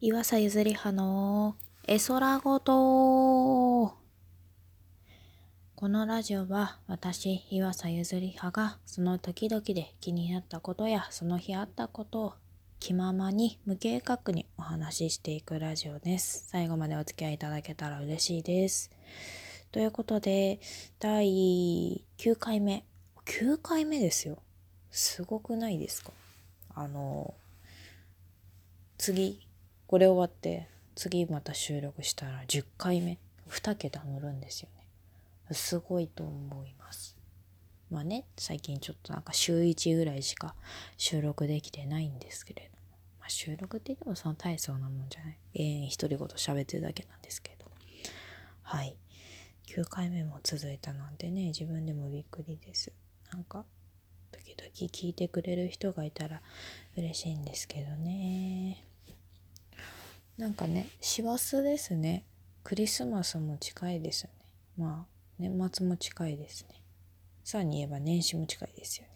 [0.00, 3.96] 岩佐ゆずりはの絵空ごと
[5.74, 12.34] このラジオは私岩佐ゆずりはがその時々で気になったことやその日あったことを
[12.78, 16.44] 気ままに無計画にお話ししていくラジオです。
[16.46, 18.92] 最後までお付き合いいただけたら嬉しいです。
[19.72, 20.60] ということで
[21.00, 22.84] 第9回目
[23.26, 24.38] 9回目ですよ。
[24.92, 26.12] すごくないですか？
[26.76, 27.34] あの
[28.96, 29.47] 次
[29.88, 33.18] これ終わって次また収録したら10回目。
[33.48, 35.54] 2桁乗るんですよね。
[35.54, 37.16] すごいと思います。
[37.90, 40.54] まあね最近ちょっとなんか週1ぐらいしか
[40.98, 42.78] 収録できてないんですけれども、
[43.20, 45.38] まあ、収録って言ってもその大層なもんじゃない。
[45.54, 47.64] 永遠独り言喋ってるだけなんですけど
[48.62, 48.94] はい。
[49.68, 52.92] 9回目も続いたなんてね自分でもびっくりです。
[53.32, 53.64] なんか
[54.32, 56.42] 時々聞いてくれる人がいたら
[56.94, 58.87] 嬉しいんですけどね。
[60.38, 62.24] なんかね師走ですね。
[62.62, 64.46] クリスマスも近いですよね。
[64.76, 66.80] まあ年末も近いですね。
[67.42, 69.10] さらに言えば年始も近いですよね。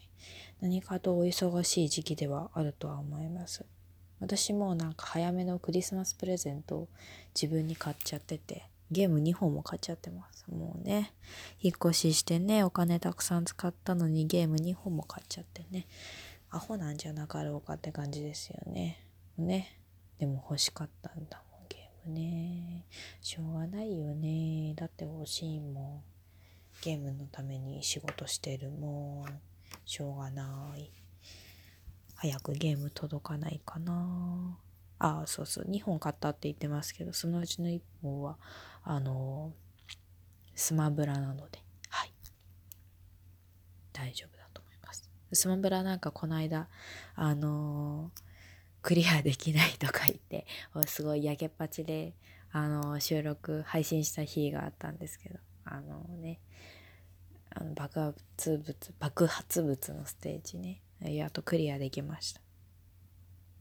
[0.61, 3.65] 何かとお忙しい時期ではあるとは思います。
[4.19, 6.89] 私もなんか早めのクリスマスプレゼントを
[7.41, 10.45] 自分に買っちゃっててゲーム2本も買っちゃってます。
[10.51, 11.13] もうね
[11.61, 15.87] 引っ越ししてねお金たくさん使ったのにゲーム2本も買っちゃってね。
[16.51, 19.05] アホなんじゃなかろうかって感じですよね。
[19.39, 19.82] ね
[20.23, 22.87] でも欲しかったんだもんゲームね。
[23.21, 24.73] しょうがないよね。
[24.77, 26.81] だって欲しいもん。
[26.81, 29.41] ゲームのために仕事してるもん。
[29.85, 30.93] しょうがない。
[32.15, 34.57] 早くゲーム届かないかな。
[35.01, 35.65] あそうそう。
[35.69, 38.39] 2本買ったって言ってますけどそのうちの1本は
[38.85, 39.53] あの
[40.55, 41.59] スマブラなので。
[41.89, 42.13] はい。
[43.93, 45.11] 大丈夫だと思います。
[45.33, 46.69] スマブラなんかこの間
[47.17, 48.32] あのー
[48.83, 50.47] クリアできないとか言って
[50.87, 52.15] すごいやけっぱちで
[52.51, 56.41] あの収録配信した日があったんですけどあのね
[57.55, 60.81] あの爆発物爆発物のステージね。
[61.01, 62.41] やっとクリアできました。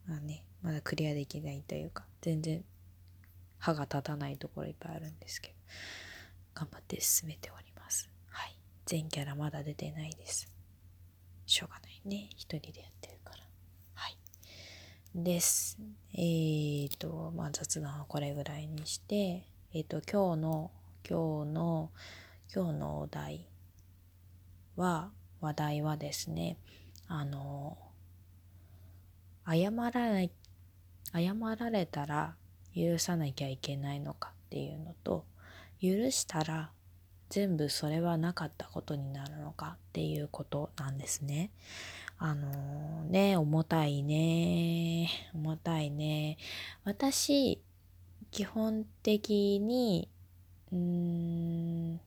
[0.07, 2.63] まあねまだクリアできないというか全然
[3.57, 5.55] 歯が立たないところいっぱいあるんですけど
[6.53, 8.09] 頑張って進めております。
[8.29, 8.55] はい。
[8.85, 10.51] 全キャラまだ出てないです。
[11.45, 12.29] しょうがないね。
[12.35, 13.00] 一人でやって。
[15.13, 15.77] です。
[16.13, 20.71] えーと、まあ雑談はこれぐらいにして、えっ、ー、と、今日の、
[21.07, 21.91] 今日の、
[22.53, 23.45] 今日のお題
[24.77, 25.11] は、
[25.41, 26.57] 話題はですね、
[27.07, 27.77] あの、
[29.45, 30.31] 謝らない、
[31.11, 32.35] 謝られたら
[32.73, 35.25] 許さなきゃいけないのかっていうのと、
[35.81, 36.71] 許したら
[37.29, 41.51] 全部それはなかったことになるのかっていうことなんですね。
[42.23, 45.09] あのー、ね、重たいね。
[45.33, 46.37] 重たいね。
[46.83, 47.59] 私、
[48.29, 50.07] 基本的に、
[50.71, 51.99] うーん、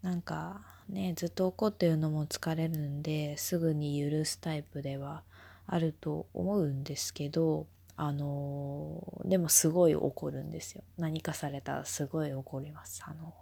[0.00, 5.24] なんかね、ずっと怒ってるのも疲れるんで、すぐに許すタイプでは
[5.66, 10.84] あると思うんですけど、あのー、でもすごい怒るんですよ。
[10.96, 13.02] 何かされたらすごい怒ります。
[13.06, 13.34] あの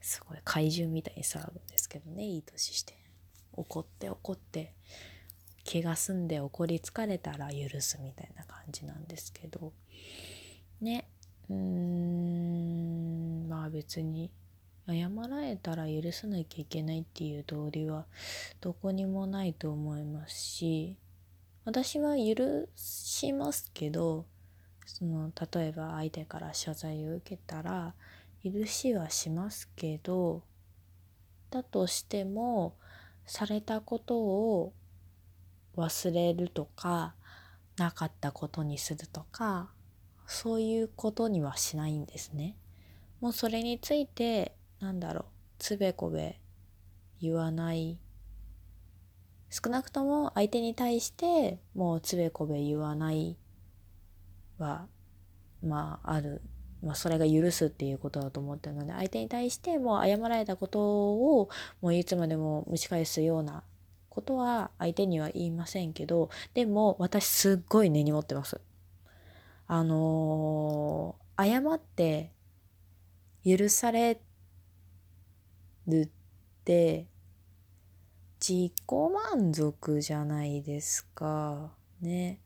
[0.00, 3.03] すごい怪獣みたいに騒ぐんですけどね、いい年して。
[3.56, 4.74] 怒って怒って
[5.64, 9.72] 気が済んで怒り疲れたら許すみたいな感じなんですけど。
[10.80, 11.08] ね。
[11.48, 13.48] うーん。
[13.48, 14.30] まあ別に
[14.86, 18.04] 謝られたら許さなきゃいけないっていう道理は
[18.60, 20.96] どこにもないと思いますし
[21.64, 24.26] 私は許しますけど
[24.84, 27.94] その例えば相手から謝罪を受けたら
[28.44, 30.42] 許しはしますけど
[31.50, 32.74] だとしても
[33.26, 34.72] されたことを
[35.76, 37.14] 忘れるとか
[37.76, 39.70] なかったことにするとか
[40.26, 42.56] そういうことにはしないんですね。
[43.20, 45.24] もうそれについてなんだろう
[45.58, 46.40] つべこべ
[47.20, 47.98] 言わない
[49.50, 53.36] 少なくとも相手に対してもうつべこべ言わない
[54.58, 54.88] は
[55.62, 56.42] まあある
[56.84, 60.80] ま、それが許すっていうことだと思ってるので相手に対してもう謝られたこと
[61.40, 61.48] を
[61.80, 63.62] もういつまでも蒸し返すような
[64.08, 68.60] ことは相手には言いませんけどでも私すっごい根に持ってます。
[69.66, 72.32] あのー、謝って
[73.44, 74.20] 許され
[75.86, 76.08] るっ
[76.64, 77.06] て
[78.40, 78.72] 自己
[79.32, 81.72] 満足じゃないですか
[82.02, 82.40] ね。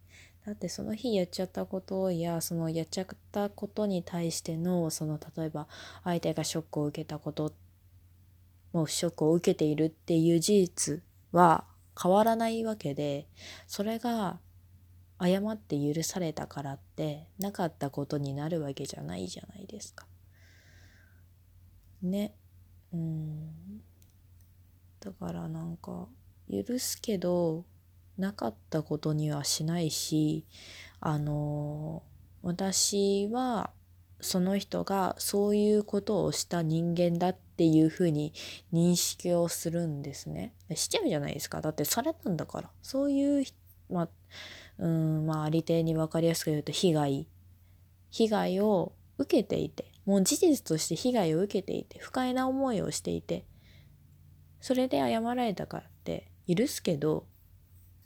[0.48, 5.68] だってその日やっちゃったことやそのやっちゃったことに対してのその例えば
[6.04, 7.52] 相手がショックを受けたこと
[8.72, 11.02] もうショックを受けているっていう事実
[11.32, 11.66] は
[12.02, 13.26] 変わらないわけで
[13.66, 14.38] それが
[15.22, 20.06] 謝って許されたからってなかったことになるわけじゃないじゃないですか。
[22.00, 22.32] ね。
[22.94, 23.82] うん。
[24.98, 26.08] だからなんか
[26.50, 27.66] 許すけど
[28.18, 30.44] なかったことにはしないし
[31.00, 32.02] あの
[32.42, 33.70] 私は
[34.20, 38.32] その人がそういうことをした人間だっていうふうに
[38.72, 40.54] 認識をするんですね。
[40.74, 41.60] しちゃうじゃないですか。
[41.60, 42.70] だってされたんだから。
[42.82, 43.44] そういう、
[43.88, 44.08] まあ、
[44.78, 47.28] うんまあありてに分かりやすく言うと被害
[48.10, 53.44] 被害を受けていてもう事実として被害を受けていて不快な思いをしていて
[54.60, 57.26] それで謝られたからって許すけど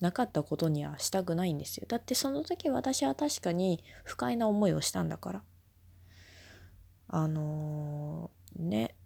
[0.02, 1.86] なかったことにはしたくないんですよ。
[1.88, 5.42] だってその時私は確かに不快な思いをしたんだから。
[7.06, 8.96] あのー、ね。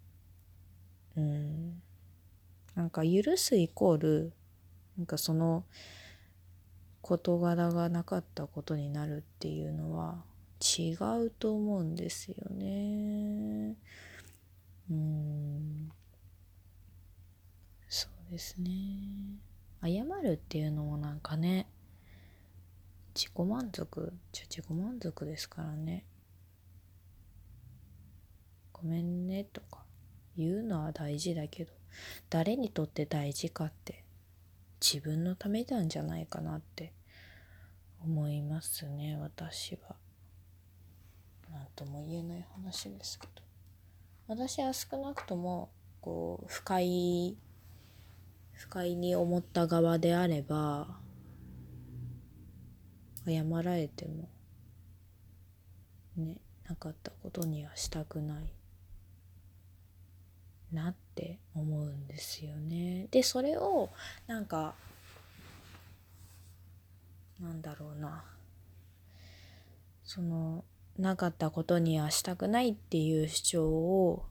[1.15, 1.83] うん。
[2.73, 4.33] なんか許すイコール
[4.97, 5.65] なんかその
[7.03, 10.23] 事柄がなかったことになるっていうのは
[10.59, 10.93] 違
[11.25, 13.75] うと思うんですよね。
[14.89, 15.91] うん。
[17.87, 18.71] そうですね。
[19.87, 21.67] 謝るっていうのもなんかね
[23.15, 26.05] 自己満足じゃ自己満足ですからね。
[28.73, 29.83] ごめんねとか
[30.37, 31.73] 言うのは大事だけど
[32.29, 34.03] 誰にとって大事かって
[34.79, 36.93] 自分のためなんじゃないかなって
[38.03, 39.95] 思いますね私は。
[41.51, 43.41] 何とも言えない話ですけど
[44.27, 47.35] 私は少なくともこう不快
[48.57, 50.87] 不快に思った側であれば
[53.25, 54.29] 謝られても
[56.17, 56.37] ね
[56.67, 58.53] なかったことにはしたくない
[60.73, 63.07] なって思うんですよね。
[63.09, 63.89] でそれを
[64.25, 64.73] なんか
[67.39, 68.25] なんだろうな
[70.03, 70.65] その
[70.97, 74.25] なかったことにはしたくないっていう主張を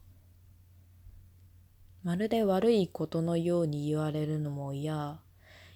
[2.07, 5.19] まるで悪いことのように言われるのも嫌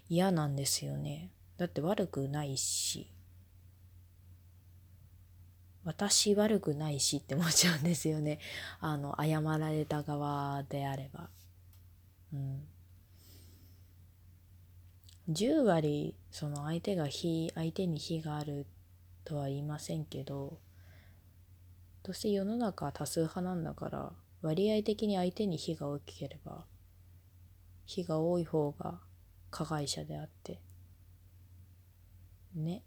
[0.09, 1.33] 嫌なんですよね。
[1.57, 3.11] だって悪くないし。
[5.83, 8.39] 私悪くないしって思っちゃうんですよね。
[8.79, 11.31] あの謝られた側であれば。
[12.33, 12.63] うん。
[15.31, 18.67] 10割その相手が非相手に非がある
[19.25, 20.61] とは言いませんけど
[22.05, 26.65] どうせ世の中多数派なんだから割合的に相手に非が大きければ
[27.85, 29.01] 非が多い方が
[29.51, 30.61] 加害者であって
[32.55, 32.83] ね。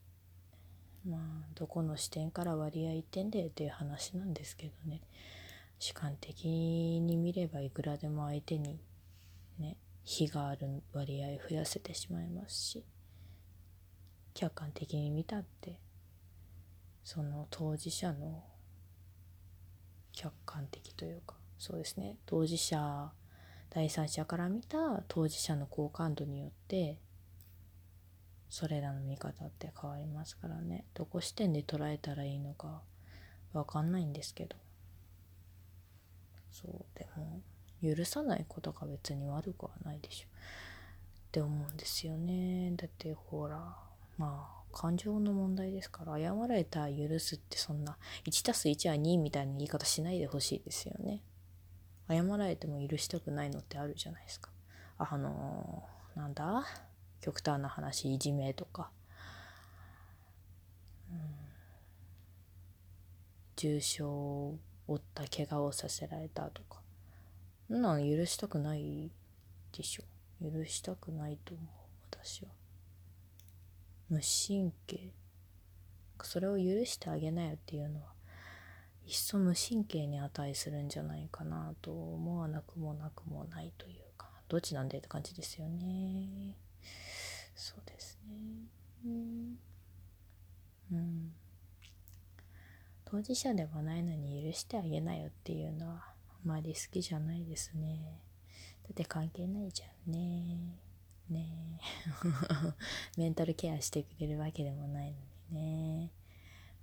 [1.06, 1.22] まあ
[1.56, 5.02] どこの視点から割合言ってんだよっていう話なんですけどね。
[5.80, 8.80] 主観的に見ればいくらでも相手に
[9.60, 12.86] ね非がある割合増やせてしまいますし
[14.34, 15.78] 客観的に見たって
[17.04, 18.46] その当事者の
[20.14, 22.18] 客観的というかそうですね。
[22.26, 23.10] 当事者
[23.70, 26.98] 第三者から見た当事者の好感度によって
[28.50, 30.84] それらの見方って変わりますからね。
[30.94, 32.82] どこ視点で捉えたらいいのか
[33.54, 34.58] 分かんないんですけど。
[36.52, 37.00] そう。
[37.00, 37.40] でも
[37.82, 40.28] 許さないことが別に悪くはないでしょ。
[40.28, 40.30] っ
[41.32, 42.74] て思うんですよね。
[42.76, 43.74] だってほら
[44.18, 51.22] まあ感情の問題ですから謝られたら許すってそんな1 1は2みたいな言い方しないでほしいですよね。
[52.08, 54.50] 謝られても許したくないのってあるじゃないですか。
[54.98, 56.66] あのー、なんだ？
[57.22, 58.92] 極端な話いじめとか、
[61.10, 61.18] うん、
[63.56, 64.56] 重傷を
[64.88, 66.82] 負った怪我をさせられたとか。
[67.70, 69.10] そんなん許したくない
[69.76, 70.04] でしょ。
[70.42, 71.68] 許したくないと思う。
[72.12, 72.50] 私は。
[74.10, 75.12] 無神経。
[76.22, 78.13] それを許してあげなよっていうのは
[79.06, 86.56] 一層無神経に値するんじゃないかなと思わなくもなくもないというかどっちなんでって感じですよね。
[87.56, 88.36] そうですね。
[89.06, 89.58] うん。
[90.92, 91.34] うん
[93.06, 98.24] 当事者ではないのに許してあげなよっていうのはあまり好きじゃないですね。
[98.82, 100.80] だって関係ないじゃんね。
[101.30, 101.80] ね
[103.16, 105.18] メンタルケアしてくれるわけでもないの
[105.52, 106.12] にね。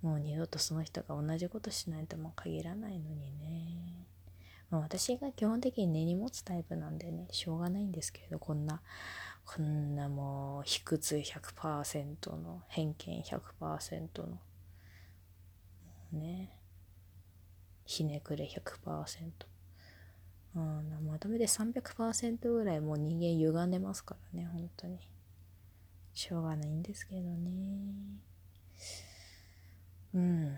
[0.01, 4.07] もう二度とその人が同じことしないとも限らないのにね、
[4.69, 8.81] まあ、私が基本的に根に持つタイプなんでねしょうがないんですけれどこんな
[9.45, 14.39] こんなもう卑屈100%の偏見100%の
[16.13, 16.57] ね
[17.85, 19.51] ひねくれ100%
[20.53, 24.99] うん、まとめて300%ぐらいもう人間歪んでますからね本当に。
[26.13, 27.51] しょうがないんですけどね。
[30.13, 30.55] うん。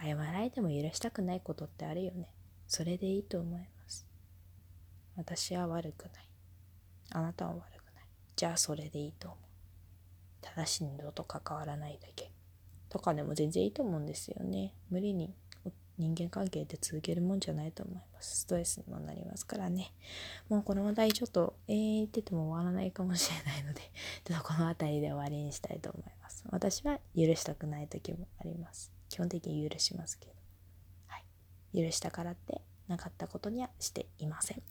[0.00, 2.32] 謝られても許したくないことってあるよね。
[2.66, 4.06] それでいいと思います。
[5.16, 6.28] 私は悪くない。
[7.10, 8.04] あなたは悪くない。
[8.36, 9.38] じゃあそれでいいと思う。
[10.40, 12.32] ただし二度と関わらないだけ。
[12.88, 14.74] とかでも全然いいと思うんですよね。
[14.90, 15.34] 無理に
[16.02, 18.40] 人間関係って続けるもんじゃないと思います。
[18.40, 19.92] ストレスにもなりますからね。
[20.48, 23.82] もうこの話題ちょっとえー、言ってても終わらないかもしれないので
[24.24, 26.42] ちょっとこの辺りで終わりにしたいと思います。
[26.50, 28.92] 私は許したくない時もあります。
[29.08, 30.32] 基本的に許しますけど、
[31.06, 31.18] は
[31.72, 34.62] い、許したからってなかったことにはしていません。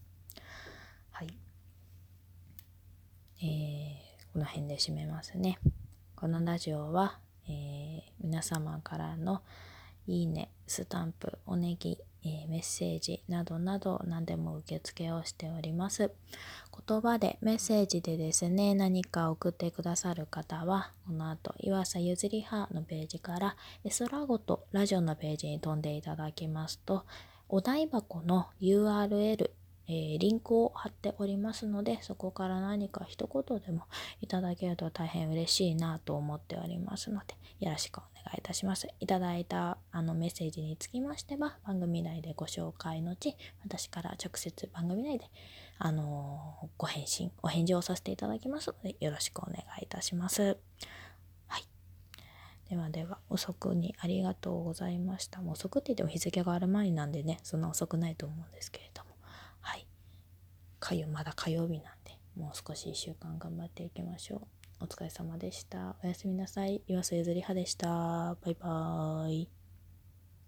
[1.12, 1.38] はい。
[3.42, 5.60] えー、この辺で締めますね。
[6.18, 9.42] このラジオは、えー、皆様からの
[10.08, 16.12] いいね、スタンプ、おねぎ、えー、メッセージなどなど何でも受付をしております。
[16.88, 27.05] 言葉でメッセージでですね、何か送ってくださる方は、この後、岩佐ゆずりはのページから、S ラゴとラジオのページに飛んでいただきますと、
[27.48, 29.51] お台箱の URL
[29.92, 33.84] えー、リンクを貼っておりますので、そこから何か一言でも
[34.22, 38.88] いただけると大変嬉しいなと思っておりますので、よろしくお願いいたします。
[39.02, 45.26] いただいたあのメッセージにつきましては、番組内でご紹介のち、私から直接番組内で、
[45.78, 50.58] あのー、ご返信、お返事をさせていただきますので、よろしくお願いいたします。
[52.72, 55.42] ではでは、遅くにありがとうございました。
[55.42, 59.11] もう遅くって言っても日付がある前なんでね、そんな遅くないと思うんですけれども。
[60.82, 64.38] 火曜まだ火曜日なんでもう少し1週間頑張っていきましょ
[64.82, 64.84] う。
[64.84, 65.96] お疲れ様でした。
[66.04, 66.82] おやすみなさい。
[66.88, 67.88] 岩瀬ゆずりはでした。
[67.88, 69.61] バイバーイ。